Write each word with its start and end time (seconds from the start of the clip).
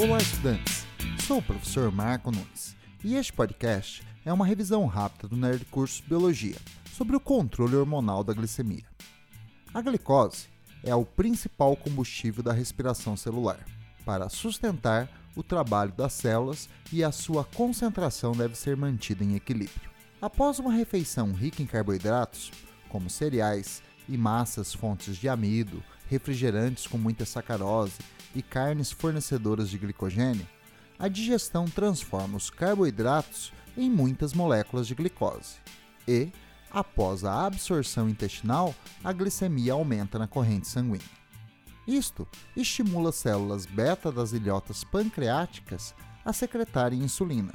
Olá, 0.00 0.18
estudantes! 0.18 0.86
Sou 1.26 1.38
o 1.38 1.42
professor 1.42 1.90
Marco 1.90 2.30
Nunes 2.30 2.76
e 3.02 3.16
este 3.16 3.32
podcast 3.32 4.00
é 4.24 4.32
uma 4.32 4.46
revisão 4.46 4.86
rápida 4.86 5.26
do 5.26 5.36
Nerd 5.36 5.64
Curso 5.64 6.04
Biologia 6.06 6.54
sobre 6.96 7.16
o 7.16 7.20
controle 7.20 7.74
hormonal 7.74 8.22
da 8.22 8.32
glicemia. 8.32 8.84
A 9.74 9.82
glicose 9.82 10.46
é 10.84 10.94
o 10.94 11.04
principal 11.04 11.76
combustível 11.76 12.44
da 12.44 12.52
respiração 12.52 13.16
celular 13.16 13.58
para 14.04 14.28
sustentar 14.28 15.10
o 15.34 15.42
trabalho 15.42 15.90
das 15.90 16.12
células 16.12 16.68
e 16.92 17.02
a 17.02 17.10
sua 17.10 17.42
concentração 17.42 18.30
deve 18.30 18.54
ser 18.54 18.76
mantida 18.76 19.24
em 19.24 19.34
equilíbrio. 19.34 19.90
Após 20.22 20.60
uma 20.60 20.72
refeição 20.72 21.32
rica 21.32 21.60
em 21.60 21.66
carboidratos, 21.66 22.52
como 22.88 23.10
cereais 23.10 23.82
e 24.08 24.16
massas 24.16 24.72
fontes 24.72 25.16
de 25.16 25.28
amido, 25.28 25.82
refrigerantes 26.08 26.86
com 26.86 26.98
muita 26.98 27.24
sacarose 27.24 27.98
e 28.34 28.42
carnes 28.42 28.90
fornecedoras 28.90 29.68
de 29.68 29.78
glicogênio, 29.78 30.46
a 30.98 31.08
digestão 31.08 31.66
transforma 31.66 32.36
os 32.36 32.50
carboidratos 32.50 33.52
em 33.76 33.88
muitas 33.88 34.32
moléculas 34.32 34.86
de 34.86 34.94
glicose. 34.94 35.56
E, 36.06 36.32
após 36.70 37.24
a 37.24 37.46
absorção 37.46 38.08
intestinal, 38.08 38.74
a 39.04 39.12
glicemia 39.12 39.74
aumenta 39.74 40.18
na 40.18 40.26
corrente 40.26 40.66
sanguínea. 40.66 41.18
Isto 41.86 42.26
estimula 42.56 43.12
células 43.12 43.64
beta 43.64 44.10
das 44.10 44.32
ilhotas 44.32 44.84
pancreáticas 44.84 45.94
a 46.24 46.32
secretarem 46.32 47.00
insulina, 47.00 47.54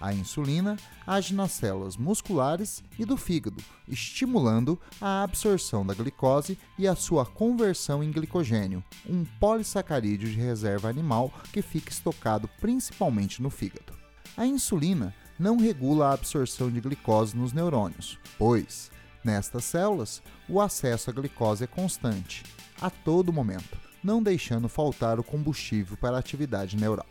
a 0.00 0.12
insulina 0.14 0.76
age 1.06 1.34
nas 1.34 1.52
células 1.52 1.96
musculares 1.96 2.82
e 2.98 3.04
do 3.04 3.16
fígado, 3.16 3.62
estimulando 3.86 4.80
a 5.00 5.22
absorção 5.22 5.84
da 5.84 5.92
glicose 5.92 6.58
e 6.78 6.88
a 6.88 6.96
sua 6.96 7.26
conversão 7.26 8.02
em 8.02 8.10
glicogênio, 8.10 8.82
um 9.08 9.24
polissacarídeo 9.38 10.28
de 10.28 10.36
reserva 10.36 10.88
animal 10.88 11.32
que 11.52 11.60
fica 11.60 11.90
estocado 11.90 12.48
principalmente 12.60 13.42
no 13.42 13.50
fígado. 13.50 13.92
A 14.36 14.46
insulina 14.46 15.14
não 15.38 15.58
regula 15.58 16.08
a 16.08 16.12
absorção 16.12 16.70
de 16.70 16.80
glicose 16.80 17.36
nos 17.36 17.52
neurônios, 17.52 18.18
pois, 18.38 18.90
nestas 19.24 19.64
células, 19.64 20.22
o 20.48 20.60
acesso 20.60 21.10
à 21.10 21.12
glicose 21.12 21.64
é 21.64 21.66
constante, 21.66 22.42
a 22.80 22.88
todo 22.88 23.32
momento, 23.32 23.78
não 24.02 24.22
deixando 24.22 24.68
faltar 24.68 25.20
o 25.20 25.24
combustível 25.24 25.96
para 25.96 26.16
a 26.16 26.20
atividade 26.20 26.76
neural. 26.76 27.06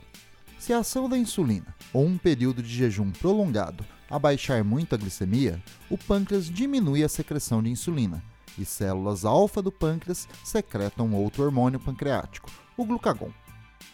Se 0.60 0.74
a 0.74 0.80
ação 0.80 1.08
da 1.08 1.18
insulina 1.18 1.74
ou 1.94 2.06
um 2.06 2.18
período 2.18 2.62
de 2.62 2.68
jejum 2.68 3.12
prolongado 3.12 3.86
abaixar 4.10 4.64
muito 4.64 4.94
a 4.94 4.98
glicemia, 4.98 5.64
o 5.90 5.98
pâncreas 5.98 6.50
diminui 6.50 7.02
a 7.02 7.10
secreção 7.10 7.64
de 7.64 7.70
insulina 7.70 8.22
e 8.58 8.66
células 8.66 9.24
alfa 9.24 9.62
do 9.62 9.72
pâncreas 9.72 10.28
secretam 10.44 11.14
outro 11.14 11.44
hormônio 11.44 11.80
pancreático, 11.80 12.52
o 12.76 12.84
glucagon. 12.84 13.32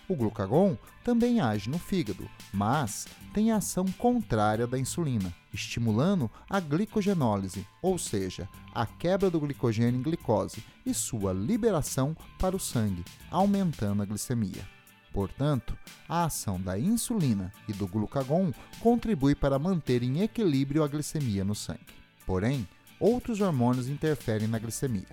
O 0.09 0.15
glucagon 0.15 0.75
também 1.03 1.39
age 1.39 1.69
no 1.69 1.77
fígado, 1.77 2.27
mas 2.51 3.07
tem 3.31 3.51
ação 3.51 3.85
contrária 3.85 4.65
da 4.65 4.79
insulina, 4.79 5.33
estimulando 5.53 6.31
a 6.49 6.59
glicogenólise, 6.59 7.67
ou 7.79 7.97
seja, 7.99 8.49
a 8.73 8.87
quebra 8.87 9.29
do 9.29 9.39
glicogênio 9.39 9.99
em 9.99 10.03
glicose 10.03 10.63
e 10.83 10.95
sua 10.95 11.31
liberação 11.31 12.17
para 12.39 12.55
o 12.55 12.59
sangue, 12.59 13.05
aumentando 13.29 14.01
a 14.01 14.05
glicemia. 14.05 14.74
Portanto, 15.15 15.77
a 16.09 16.25
ação 16.25 16.59
da 16.59 16.77
insulina 16.77 17.49
e 17.69 17.71
do 17.73 17.87
glucagon 17.87 18.51
contribui 18.81 19.33
para 19.33 19.57
manter 19.57 20.03
em 20.03 20.21
equilíbrio 20.21 20.83
a 20.83 20.89
glicemia 20.89 21.41
no 21.41 21.55
sangue. 21.55 21.79
Porém, 22.25 22.67
outros 22.99 23.39
hormônios 23.39 23.87
interferem 23.87 24.45
na 24.45 24.59
glicemia. 24.59 25.07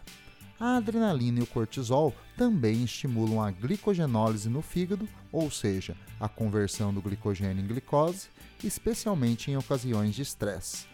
A 0.59 0.79
adrenalina 0.79 1.39
e 1.39 1.43
o 1.45 1.47
cortisol 1.47 2.13
também 2.37 2.83
estimulam 2.83 3.41
a 3.41 3.53
glicogenólise 3.53 4.49
no 4.49 4.61
fígado, 4.61 5.09
ou 5.31 5.49
seja, 5.53 5.97
a 6.19 6.29
conversão 6.29 6.93
do 6.93 7.01
glicogênio 7.01 7.63
em 7.63 7.69
glicose, 7.69 8.27
especialmente 8.65 9.53
em 9.53 9.57
ocasiões 9.57 10.17
de 10.17 10.23
estresse. 10.23 10.85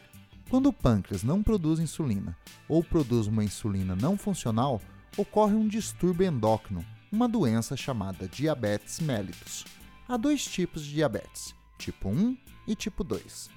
Quando 0.50 0.66
o 0.66 0.72
pâncreas 0.72 1.22
não 1.22 1.42
produz 1.42 1.80
insulina 1.80 2.36
ou 2.68 2.84
produz 2.84 3.26
uma 3.26 3.42
insulina 3.42 3.96
não 3.96 4.18
funcional, 4.18 4.82
ocorre 5.16 5.54
um 5.54 5.66
distúrbio 5.66 6.26
endócrino, 6.26 6.84
uma 7.10 7.28
doença 7.28 7.76
chamada 7.76 8.28
diabetes 8.28 9.00
mellitus. 9.00 9.64
Há 10.06 10.16
dois 10.16 10.44
tipos 10.44 10.84
de 10.84 10.94
diabetes, 10.94 11.54
tipo 11.78 12.08
1 12.08 12.36
e 12.66 12.74
tipo 12.74 13.02
2. 13.02 13.50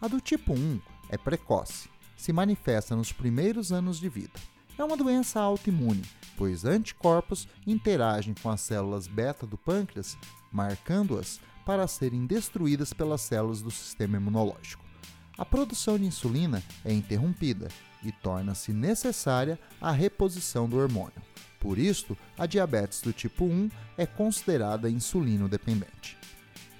A 0.00 0.08
do 0.08 0.20
tipo 0.20 0.52
1 0.52 0.80
é 1.08 1.16
precoce, 1.16 1.88
se 2.16 2.32
manifesta 2.32 2.96
nos 2.96 3.12
primeiros 3.12 3.72
anos 3.72 4.00
de 4.00 4.08
vida. 4.08 4.38
É 4.76 4.84
uma 4.84 4.96
doença 4.96 5.40
autoimune, 5.40 6.02
pois 6.36 6.64
anticorpos 6.64 7.48
interagem 7.66 8.34
com 8.40 8.50
as 8.50 8.60
células 8.60 9.06
beta 9.06 9.46
do 9.46 9.56
pâncreas, 9.56 10.16
marcando-as 10.52 11.40
para 11.64 11.86
serem 11.86 12.26
destruídas 12.26 12.92
pelas 12.92 13.20
células 13.20 13.60
do 13.60 13.70
sistema 13.70 14.16
imunológico. 14.16 14.84
A 15.36 15.44
produção 15.44 15.96
de 15.98 16.04
insulina 16.04 16.62
é 16.84 16.92
interrompida 16.92 17.68
e 18.02 18.10
torna-se 18.10 18.72
necessária 18.72 19.58
a 19.80 19.92
reposição 19.92 20.68
do 20.68 20.76
hormônio. 20.76 21.20
Por 21.58 21.78
isso, 21.78 22.16
a 22.36 22.46
diabetes 22.46 23.00
do 23.00 23.12
tipo 23.12 23.44
1 23.44 23.70
é 23.96 24.06
considerada 24.06 24.88
insulino-dependente. 24.88 26.16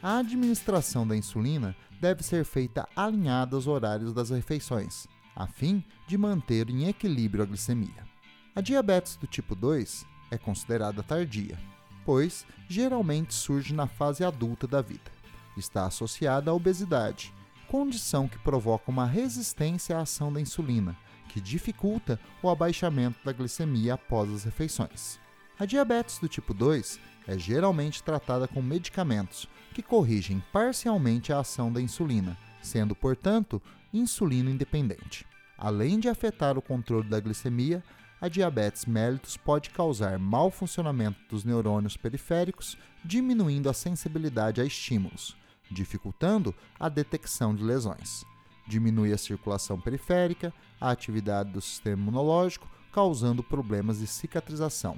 A 0.02 0.18
administração 0.18 1.06
da 1.06 1.16
insulina 1.16 1.74
deve 2.00 2.22
ser 2.22 2.44
feita 2.44 2.88
alinhada 2.94 3.56
aos 3.56 3.66
horários 3.66 4.12
das 4.12 4.30
refeições, 4.30 5.08
a 5.34 5.46
fim 5.46 5.84
de 6.06 6.16
manter 6.16 6.70
em 6.70 6.86
equilíbrio 6.88 7.42
a 7.42 7.46
glicemia. 7.46 8.06
A 8.54 8.60
diabetes 8.60 9.16
do 9.16 9.26
tipo 9.26 9.56
2 9.56 10.06
é 10.30 10.38
considerada 10.38 11.02
tardia, 11.02 11.58
pois 12.04 12.46
geralmente 12.68 13.34
surge 13.34 13.74
na 13.74 13.88
fase 13.88 14.24
adulta 14.24 14.66
da 14.66 14.80
vida. 14.80 15.10
Está 15.56 15.86
associada 15.86 16.52
à 16.52 16.54
obesidade, 16.54 17.34
condição 17.66 18.28
que 18.28 18.38
provoca 18.38 18.90
uma 18.90 19.06
resistência 19.06 19.98
à 19.98 20.02
ação 20.02 20.32
da 20.32 20.40
insulina 20.40 20.96
que 21.38 21.40
dificulta 21.40 22.18
o 22.42 22.50
abaixamento 22.50 23.16
da 23.24 23.32
glicemia 23.32 23.94
após 23.94 24.28
as 24.28 24.42
refeições. 24.42 25.20
A 25.56 25.64
diabetes 25.64 26.18
do 26.18 26.26
tipo 26.26 26.52
2 26.52 26.98
é 27.28 27.38
geralmente 27.38 28.02
tratada 28.02 28.48
com 28.48 28.60
medicamentos 28.60 29.48
que 29.72 29.80
corrigem 29.80 30.42
parcialmente 30.52 31.32
a 31.32 31.38
ação 31.38 31.72
da 31.72 31.80
insulina, 31.80 32.36
sendo, 32.60 32.92
portanto, 32.92 33.62
insulino 33.94 34.50
independente. 34.50 35.24
Além 35.56 36.00
de 36.00 36.08
afetar 36.08 36.58
o 36.58 36.62
controle 36.62 37.08
da 37.08 37.20
glicemia, 37.20 37.84
a 38.20 38.26
diabetes 38.26 38.84
mellitus 38.84 39.36
pode 39.36 39.70
causar 39.70 40.18
mau 40.18 40.50
funcionamento 40.50 41.20
dos 41.30 41.44
neurônios 41.44 41.96
periféricos, 41.96 42.76
diminuindo 43.04 43.70
a 43.70 43.74
sensibilidade 43.74 44.60
a 44.60 44.64
estímulos, 44.64 45.36
dificultando 45.70 46.52
a 46.80 46.88
detecção 46.88 47.54
de 47.54 47.62
lesões 47.62 48.26
diminui 48.68 49.12
a 49.12 49.18
circulação 49.18 49.80
periférica, 49.80 50.52
a 50.80 50.90
atividade 50.90 51.50
do 51.50 51.60
sistema 51.60 52.02
imunológico, 52.02 52.68
causando 52.92 53.42
problemas 53.42 53.98
de 53.98 54.06
cicatrização, 54.06 54.96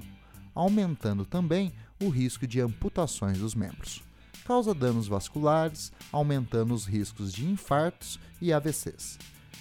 aumentando 0.53 1.25
também 1.25 1.71
o 2.01 2.09
risco 2.09 2.45
de 2.45 2.59
amputações 2.59 3.39
dos 3.39 3.55
membros. 3.55 4.01
Causa 4.45 4.73
danos 4.73 5.07
vasculares, 5.07 5.91
aumentando 6.11 6.73
os 6.73 6.85
riscos 6.85 7.31
de 7.31 7.45
infartos 7.45 8.19
e 8.41 8.51
AVCs. 8.51 9.17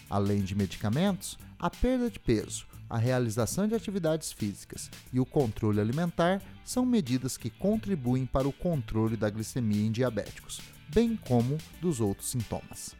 Além 0.08 0.42
de 0.42 0.54
medicamentos, 0.54 1.38
a 1.58 1.70
perda 1.70 2.10
de 2.10 2.18
peso, 2.18 2.66
a 2.88 2.98
realização 2.98 3.68
de 3.68 3.74
atividades 3.74 4.32
físicas 4.32 4.90
e 5.12 5.20
o 5.20 5.26
controle 5.26 5.80
alimentar 5.80 6.42
são 6.64 6.84
medidas 6.84 7.36
que 7.36 7.48
contribuem 7.48 8.26
para 8.26 8.48
o 8.48 8.52
controle 8.52 9.16
da 9.16 9.30
glicemia 9.30 9.86
em 9.86 9.92
diabéticos, 9.92 10.60
bem 10.88 11.14
como 11.14 11.56
dos 11.80 12.00
outros 12.00 12.30
sintomas. 12.30 12.99